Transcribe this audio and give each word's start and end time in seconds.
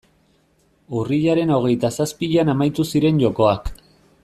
Urriaren 1.01 1.53
hogeita 1.57 1.91
zazpian 1.99 2.51
amaitu 2.55 2.87
ziren 2.95 3.21
jokoak. 3.27 3.71